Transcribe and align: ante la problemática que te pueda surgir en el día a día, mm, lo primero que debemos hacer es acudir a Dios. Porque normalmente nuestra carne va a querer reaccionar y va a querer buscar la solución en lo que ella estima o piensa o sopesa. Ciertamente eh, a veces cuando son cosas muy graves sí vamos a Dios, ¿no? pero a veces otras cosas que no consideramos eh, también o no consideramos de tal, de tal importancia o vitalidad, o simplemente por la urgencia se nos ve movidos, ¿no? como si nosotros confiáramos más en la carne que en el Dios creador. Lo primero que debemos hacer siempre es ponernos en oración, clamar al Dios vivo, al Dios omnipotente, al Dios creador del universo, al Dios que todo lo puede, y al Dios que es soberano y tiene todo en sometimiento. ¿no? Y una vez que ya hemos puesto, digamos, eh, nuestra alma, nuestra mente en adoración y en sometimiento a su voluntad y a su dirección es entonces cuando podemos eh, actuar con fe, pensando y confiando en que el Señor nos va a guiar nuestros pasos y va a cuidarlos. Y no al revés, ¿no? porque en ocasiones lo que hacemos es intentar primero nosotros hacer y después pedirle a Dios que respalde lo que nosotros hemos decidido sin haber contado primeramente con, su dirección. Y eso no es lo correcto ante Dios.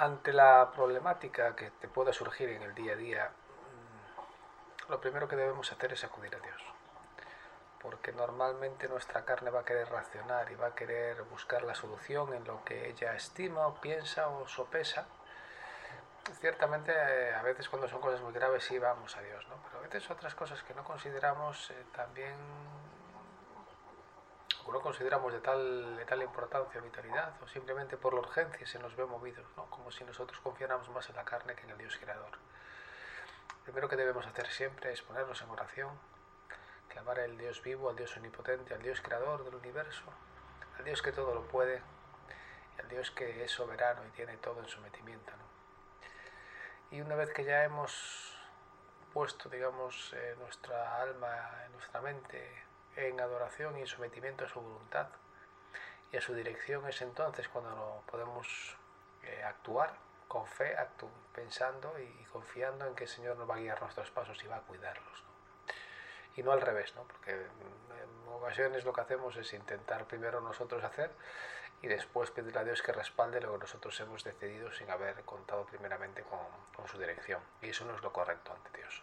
ante 0.00 0.32
la 0.32 0.70
problemática 0.74 1.54
que 1.54 1.70
te 1.72 1.86
pueda 1.86 2.10
surgir 2.14 2.48
en 2.48 2.62
el 2.62 2.74
día 2.74 2.94
a 2.94 2.96
día, 2.96 3.28
mm, 3.28 4.90
lo 4.90 4.98
primero 4.98 5.28
que 5.28 5.36
debemos 5.36 5.70
hacer 5.70 5.92
es 5.92 6.02
acudir 6.04 6.34
a 6.34 6.38
Dios. 6.38 6.62
Porque 7.82 8.10
normalmente 8.12 8.88
nuestra 8.88 9.26
carne 9.26 9.50
va 9.50 9.60
a 9.60 9.64
querer 9.66 9.90
reaccionar 9.90 10.50
y 10.50 10.54
va 10.54 10.68
a 10.68 10.74
querer 10.74 11.22
buscar 11.24 11.64
la 11.64 11.74
solución 11.74 12.32
en 12.32 12.44
lo 12.44 12.64
que 12.64 12.88
ella 12.88 13.14
estima 13.14 13.66
o 13.66 13.74
piensa 13.74 14.28
o 14.28 14.48
sopesa. 14.48 15.06
Ciertamente 16.40 16.92
eh, 16.94 17.34
a 17.34 17.42
veces 17.42 17.68
cuando 17.68 17.86
son 17.86 18.00
cosas 18.00 18.22
muy 18.22 18.32
graves 18.32 18.64
sí 18.64 18.78
vamos 18.78 19.14
a 19.18 19.20
Dios, 19.20 19.46
¿no? 19.48 19.56
pero 19.64 19.80
a 19.80 19.82
veces 19.82 20.10
otras 20.10 20.34
cosas 20.34 20.62
que 20.62 20.72
no 20.72 20.82
consideramos 20.82 21.70
eh, 21.70 21.84
también 21.94 22.36
o 24.64 24.72
no 24.72 24.80
consideramos 24.80 25.32
de 25.32 25.40
tal, 25.40 25.96
de 25.96 26.04
tal 26.04 26.22
importancia 26.22 26.80
o 26.80 26.84
vitalidad, 26.84 27.34
o 27.42 27.48
simplemente 27.48 27.96
por 27.96 28.14
la 28.14 28.20
urgencia 28.20 28.66
se 28.66 28.78
nos 28.78 28.94
ve 28.96 29.04
movidos, 29.04 29.46
¿no? 29.56 29.66
como 29.70 29.90
si 29.90 30.04
nosotros 30.04 30.40
confiáramos 30.40 30.88
más 30.90 31.08
en 31.08 31.16
la 31.16 31.24
carne 31.24 31.54
que 31.54 31.62
en 31.62 31.70
el 31.70 31.78
Dios 31.78 31.96
creador. 31.98 32.30
Lo 33.58 33.64
primero 33.64 33.88
que 33.88 33.96
debemos 33.96 34.26
hacer 34.26 34.46
siempre 34.48 34.92
es 34.92 35.02
ponernos 35.02 35.40
en 35.42 35.50
oración, 35.50 35.90
clamar 36.88 37.20
al 37.20 37.36
Dios 37.38 37.62
vivo, 37.62 37.88
al 37.88 37.96
Dios 37.96 38.16
omnipotente, 38.16 38.74
al 38.74 38.82
Dios 38.82 39.00
creador 39.00 39.44
del 39.44 39.54
universo, 39.54 40.04
al 40.78 40.84
Dios 40.84 41.02
que 41.02 41.12
todo 41.12 41.34
lo 41.34 41.42
puede, 41.46 41.82
y 42.76 42.80
al 42.80 42.88
Dios 42.88 43.10
que 43.10 43.44
es 43.44 43.50
soberano 43.50 44.00
y 44.06 44.10
tiene 44.10 44.36
todo 44.38 44.60
en 44.60 44.68
sometimiento. 44.68 45.32
¿no? 45.32 46.96
Y 46.96 47.00
una 47.00 47.14
vez 47.14 47.30
que 47.32 47.44
ya 47.44 47.64
hemos 47.64 48.36
puesto, 49.12 49.48
digamos, 49.48 50.12
eh, 50.14 50.34
nuestra 50.38 51.00
alma, 51.00 51.66
nuestra 51.72 52.00
mente 52.00 52.64
en 52.96 53.20
adoración 53.20 53.76
y 53.78 53.80
en 53.80 53.86
sometimiento 53.86 54.44
a 54.44 54.48
su 54.48 54.60
voluntad 54.60 55.08
y 56.12 56.16
a 56.16 56.20
su 56.20 56.34
dirección 56.34 56.86
es 56.88 57.00
entonces 57.02 57.48
cuando 57.48 58.02
podemos 58.10 58.76
eh, 59.22 59.42
actuar 59.44 59.94
con 60.28 60.46
fe, 60.46 60.76
pensando 61.34 61.98
y 61.98 62.24
confiando 62.26 62.86
en 62.86 62.94
que 62.94 63.04
el 63.04 63.10
Señor 63.10 63.36
nos 63.36 63.50
va 63.50 63.56
a 63.56 63.58
guiar 63.58 63.80
nuestros 63.80 64.10
pasos 64.10 64.42
y 64.44 64.46
va 64.46 64.56
a 64.56 64.60
cuidarlos. 64.60 65.24
Y 66.36 66.42
no 66.42 66.52
al 66.52 66.60
revés, 66.60 66.94
¿no? 66.94 67.02
porque 67.02 67.32
en 67.32 68.32
ocasiones 68.32 68.84
lo 68.84 68.92
que 68.92 69.00
hacemos 69.00 69.36
es 69.36 69.52
intentar 69.52 70.06
primero 70.06 70.40
nosotros 70.40 70.84
hacer 70.84 71.10
y 71.82 71.88
después 71.88 72.30
pedirle 72.30 72.60
a 72.60 72.64
Dios 72.64 72.82
que 72.82 72.92
respalde 72.92 73.40
lo 73.40 73.52
que 73.54 73.58
nosotros 73.58 73.98
hemos 74.00 74.22
decidido 74.22 74.70
sin 74.72 74.90
haber 74.90 75.22
contado 75.24 75.64
primeramente 75.66 76.22
con, 76.22 76.86
su 76.86 76.98
dirección. 76.98 77.42
Y 77.60 77.70
eso 77.70 77.84
no 77.84 77.94
es 77.94 78.02
lo 78.02 78.12
correcto 78.12 78.52
ante 78.52 78.78
Dios. 78.78 79.02